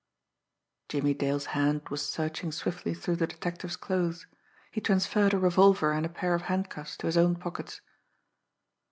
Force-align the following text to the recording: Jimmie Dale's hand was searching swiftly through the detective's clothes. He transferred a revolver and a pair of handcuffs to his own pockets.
Jimmie 0.89 1.13
Dale's 1.13 1.45
hand 1.53 1.87
was 1.89 2.03
searching 2.03 2.51
swiftly 2.51 2.95
through 2.95 3.17
the 3.17 3.27
detective's 3.27 3.75
clothes. 3.77 4.25
He 4.71 4.81
transferred 4.81 5.31
a 5.35 5.37
revolver 5.37 5.91
and 5.91 6.07
a 6.07 6.09
pair 6.09 6.33
of 6.33 6.41
handcuffs 6.49 6.97
to 6.97 7.05
his 7.05 7.17
own 7.17 7.35
pockets. 7.35 7.81